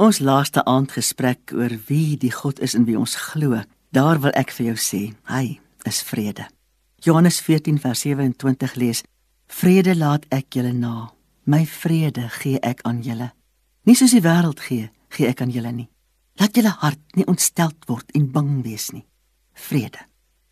Ons 0.00 0.16
laaste 0.24 0.62
aandgesprek 0.64 1.52
oor 1.52 1.74
wie 1.90 2.16
die 2.16 2.30
God 2.32 2.60
is 2.64 2.72
in 2.72 2.86
wie 2.88 2.96
ons 2.96 3.18
glo. 3.20 3.58
Daar 3.92 4.16
wil 4.24 4.32
ek 4.32 4.54
vir 4.56 4.70
jou 4.70 4.78
sê, 4.80 5.00
hy 5.28 5.58
is 5.84 5.98
vrede. 6.08 6.46
Johannes 7.04 7.42
14 7.44 7.76
vers 7.82 8.00
27 8.06 8.78
lees: 8.80 9.02
Vrede 9.52 9.92
laat 9.92 10.24
ek 10.32 10.56
julle 10.56 10.72
na. 10.72 11.10
My 11.44 11.66
vrede 11.68 12.30
gee 12.38 12.56
ek 12.64 12.80
aan 12.88 13.04
julle. 13.04 13.28
Nie 13.84 13.98
soos 13.98 14.16
die 14.16 14.24
wêreld 14.24 14.64
gee, 14.64 14.88
gee 15.12 15.28
ek 15.28 15.44
aan 15.44 15.52
julle 15.52 15.76
nie. 15.82 15.90
Laat 16.40 16.56
julle 16.56 16.72
hart 16.80 17.20
nie 17.20 17.28
ontsteld 17.28 17.84
word 17.84 18.08
en 18.16 18.32
bang 18.32 18.62
wees 18.64 18.94
nie. 18.96 19.04
Vrede. 19.52 20.00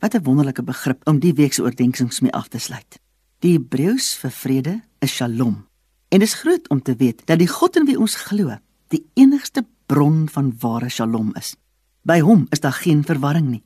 Wat 0.00 0.14
'n 0.14 0.24
wonderlike 0.24 0.64
begrip 0.64 1.04
om 1.04 1.20
die 1.20 1.36
week 1.36 1.52
se 1.52 1.62
oordeenkings 1.62 2.20
mee 2.20 2.32
af 2.32 2.48
te 2.48 2.58
sluit. 2.58 3.00
Die 3.40 3.58
Hebreëus 3.58 4.14
vir 4.16 4.30
vrede 4.30 4.80
is 5.00 5.12
Shalom. 5.12 5.66
En 6.08 6.18
dit 6.18 6.28
is 6.28 6.34
groot 6.34 6.68
om 6.68 6.82
te 6.82 6.96
weet 6.96 7.26
dat 7.26 7.38
die 7.38 7.48
God 7.48 7.76
in 7.76 7.84
wie 7.84 7.98
ons 7.98 8.14
glo, 8.14 8.56
die 8.94 9.04
enigste 9.18 9.64
bron 9.90 10.28
van 10.30 10.52
ware 10.62 10.88
Shalom 10.88 11.32
is. 11.38 11.54
By 12.02 12.20
hom 12.20 12.46
is 12.54 12.62
daar 12.62 12.76
geen 12.76 13.02
verwarring 13.06 13.48
nie. 13.50 13.62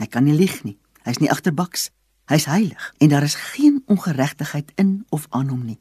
Hy 0.00 0.06
kan 0.06 0.24
nie 0.24 0.36
lieg 0.36 0.62
nie. 0.64 0.78
Hy's 1.06 1.20
nie 1.20 1.30
agterbaks. 1.30 1.90
Hy's 2.30 2.46
heilig 2.48 2.92
en 3.02 3.10
daar 3.12 3.26
is 3.26 3.36
geen 3.52 3.82
ongeregtigheid 3.90 4.72
in 4.80 5.02
of 5.10 5.26
aan 5.30 5.50
hom 5.50 5.64
nie. 5.66 5.78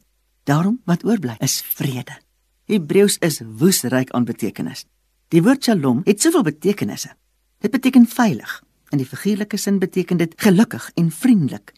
Daarom 0.49 0.81
wat 0.89 1.05
oorbly 1.05 1.38
is 1.39 1.61
vrede. 1.61 2.17
Hebreëus 2.66 3.19
is 3.21 3.41
woesryk 3.45 4.11
aan 4.11 4.25
betekenis. 4.25 4.85
Die 5.31 5.44
woord 5.44 5.63
Shalom 5.63 6.02
het 6.05 6.21
soveel 6.21 6.44
betekenisse. 6.44 7.13
Dit 7.61 7.71
beteken 7.71 8.08
veilig. 8.08 8.58
In 8.91 8.99
die 8.99 9.08
figuurlike 9.08 9.58
sin 9.58 9.80
beteken 9.80 10.17
dit 10.17 10.33
gelukkig 10.35 10.89
en 10.99 11.11
vriendelik. 11.11 11.71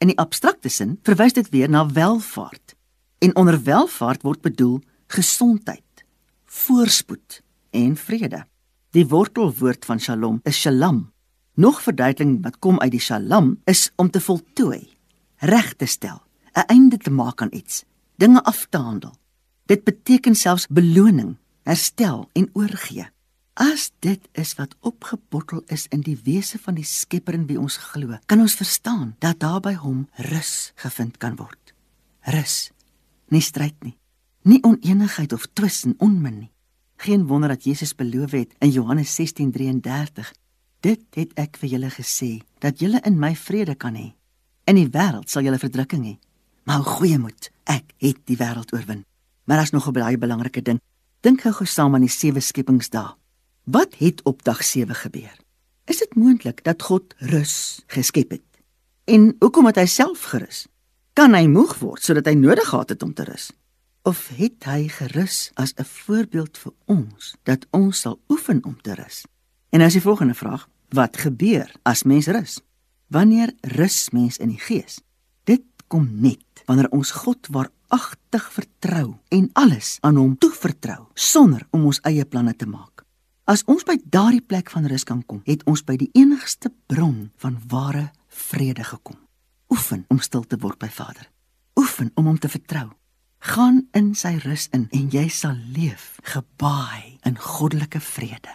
In 0.00 0.10
die 0.10 0.18
abstrakte 0.18 0.68
sin 0.68 0.98
verwys 1.06 1.36
dit 1.36 1.48
weer 1.54 1.70
na 1.70 1.86
welvaart. 1.86 2.74
En 3.20 3.36
onder 3.36 3.62
welvaart 3.62 4.22
word 4.22 4.40
bedoel 4.40 4.80
gesondheid, 5.10 5.82
voorspoed 6.50 7.42
en 7.70 7.96
vrede. 7.96 8.44
Die 8.90 9.06
wortelwoord 9.06 9.84
van 9.84 10.00
Shalom 10.00 10.40
is 10.42 10.58
Shalom. 10.60 11.12
Nog 11.54 11.82
verduideliking 11.82 12.42
wat 12.42 12.58
kom 12.58 12.80
uit 12.80 12.90
die 12.90 13.00
Shalom 13.00 13.60
is 13.70 13.90
om 13.96 14.10
te 14.10 14.20
voltooi, 14.20 14.88
reg 15.46 15.74
te 15.78 15.86
stel, 15.86 16.22
'n 16.54 16.66
einde 16.66 16.96
te 16.96 17.10
maak 17.10 17.42
aan 17.42 17.54
iets, 17.54 17.84
dinge 18.16 18.42
af 18.42 18.66
te 18.70 18.78
handel. 18.78 19.14
Dit 19.66 19.84
beteken 19.84 20.34
selfs 20.34 20.66
beloning, 20.66 21.36
herstel 21.62 22.28
en 22.32 22.50
oorgee. 22.52 23.06
As 23.54 23.92
dit 23.98 24.28
is 24.32 24.54
wat 24.54 24.74
opgebottel 24.80 25.62
is 25.66 25.86
in 25.88 26.00
die 26.00 26.18
wese 26.24 26.58
van 26.58 26.74
die 26.74 26.84
Skepper 26.84 27.34
in 27.34 27.46
wie 27.46 27.60
ons 27.60 27.76
glo, 27.76 28.18
kan 28.26 28.40
ons 28.40 28.54
verstaan 28.54 29.14
dat 29.18 29.40
daar 29.40 29.60
by 29.60 29.74
hom 29.74 30.08
rus 30.16 30.72
gevind 30.74 31.16
kan 31.16 31.36
word. 31.36 31.74
Rus, 32.20 32.70
nie 33.28 33.40
stryd 33.40 33.74
nie, 33.82 33.99
nie 34.42 34.62
onenigheid 34.62 35.32
of 35.32 35.46
twis 35.52 35.84
en 35.84 35.94
onmin 35.98 36.38
nie. 36.38 36.50
Geen 36.96 37.26
wonder 37.26 37.48
dat 37.48 37.64
Jesus 37.64 37.94
beloof 37.94 38.30
het 38.30 38.54
in 38.58 38.70
Johannes 38.70 39.14
16:33, 39.14 40.32
dit 40.80 41.00
het 41.10 41.32
ek 41.34 41.56
vir 41.56 41.68
julle 41.68 41.90
gesê, 41.90 42.40
dat 42.58 42.78
julle 42.78 43.00
in 43.04 43.18
my 43.18 43.34
vrede 43.36 43.74
kan 43.74 43.94
hê. 43.94 44.12
In 44.64 44.74
die 44.74 44.88
wêreld 44.88 45.28
sal 45.30 45.42
julle 45.42 45.58
verdrukking 45.58 46.04
hê, 46.04 46.18
maar 46.64 46.84
goeie 46.84 47.18
moed, 47.18 47.50
ek 47.64 47.94
het 47.98 48.16
die 48.24 48.36
wêreld 48.36 48.72
oorwin. 48.72 49.04
Maar 49.44 49.56
daar's 49.56 49.70
nog 49.70 49.88
'n 49.88 49.92
baie 49.92 50.18
belangrike 50.18 50.62
ding. 50.62 50.80
Dink 51.20 51.40
gou 51.40 51.66
saam 51.66 51.94
aan 51.94 52.00
die 52.00 52.08
sewe 52.08 52.40
skepingsdae. 52.40 53.14
Wat 53.64 53.94
het 53.98 54.22
op 54.22 54.42
dag 54.42 54.64
7 54.64 54.94
gebeur? 54.94 55.36
Is 55.84 55.98
dit 55.98 56.14
moontlik 56.14 56.64
dat 56.64 56.82
God 56.82 57.14
rus 57.18 57.82
geskep 57.86 58.30
het? 58.30 58.42
En 59.04 59.36
hoekom 59.38 59.66
het 59.66 59.76
hy 59.76 59.86
self 59.86 60.22
gerus? 60.22 60.66
Kan 61.12 61.34
hy 61.34 61.46
moeg 61.46 61.78
word 61.78 62.02
sodat 62.02 62.26
hy 62.26 62.34
nodig 62.34 62.68
gehad 62.68 62.88
het 62.88 63.02
om 63.02 63.14
te 63.14 63.24
rus? 63.24 63.50
Of 64.02 64.30
het 64.32 64.64
hy 64.64 64.88
gerus 64.88 65.50
as 65.54 65.74
'n 65.76 65.84
voorbeeld 65.84 66.58
vir 66.58 66.72
ons 66.84 67.34
dat 67.42 67.66
ons 67.70 68.00
sal 68.00 68.20
oefen 68.28 68.64
om 68.64 68.80
te 68.80 68.94
rus? 68.94 69.24
En 69.68 69.80
as 69.80 69.92
die 69.92 70.00
volgende 70.00 70.34
vraag, 70.34 70.68
wat 70.88 71.16
gebeur 71.16 71.74
as 71.82 72.02
mens 72.02 72.26
rus? 72.26 72.60
Wanneer 73.06 73.52
rus 73.60 74.10
mens 74.10 74.36
in 74.36 74.48
die 74.48 74.58
gees? 74.58 75.00
Dit 75.44 75.62
kom 75.86 76.08
net 76.20 76.62
wanneer 76.64 76.90
ons 76.90 77.10
God 77.10 77.46
waaragtig 77.46 78.52
vertrou 78.52 79.16
en 79.28 79.50
alles 79.52 79.98
aan 80.00 80.16
hom 80.16 80.38
toevertrou 80.38 81.06
sonder 81.14 81.66
om 81.70 81.84
ons 81.84 82.00
eie 82.00 82.24
planne 82.24 82.56
te 82.56 82.66
maak. 82.66 83.04
As 83.44 83.64
ons 83.64 83.84
by 83.84 83.98
daardie 84.04 84.46
plek 84.46 84.70
van 84.70 84.86
rus 84.86 85.04
kan 85.04 85.26
kom, 85.26 85.42
het 85.44 85.64
ons 85.64 85.84
by 85.84 85.96
die 85.96 86.10
enigste 86.12 86.72
bron 86.86 87.30
van 87.36 87.58
ware 87.68 88.10
vrede 88.28 88.84
gekom. 88.84 89.18
Oefen 89.68 90.04
om 90.08 90.18
stil 90.18 90.42
te 90.42 90.56
word 90.56 90.78
by 90.78 90.88
Vader. 90.88 91.30
Oefen 91.74 92.10
om 92.14 92.26
hom 92.26 92.38
te 92.38 92.48
vertrou. 92.48 92.99
Gaan 93.40 93.88
in 93.96 94.12
sy 94.14 94.34
rus 94.44 94.66
in 94.76 94.88
en 94.92 95.08
jy 95.08 95.24
sal 95.32 95.56
leef 95.72 96.18
gebaai 96.28 97.16
in 97.24 97.38
goddelike 97.40 98.00
vrede. 98.00 98.52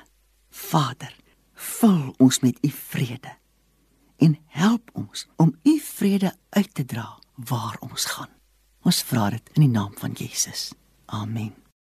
Vader, 0.49 1.09
vul 1.53 2.13
ons 2.21 2.39
met 2.45 2.59
u 2.61 2.69
vrede 2.69 3.33
en 4.21 4.37
help 4.47 4.93
ons 4.93 5.25
om 5.41 5.55
u 5.63 5.79
vrede 5.81 6.31
uit 6.49 6.73
te 6.73 6.85
dra 6.85 7.09
waar 7.35 7.75
ons 7.79 8.05
gaan. 8.05 8.31
Ons 8.85 9.01
vra 9.03 9.29
dit 9.33 9.53
in 9.57 9.65
die 9.65 9.73
naam 9.73 9.93
van 9.97 10.13
Jesus. 10.13 10.71
Amen. 11.05 11.64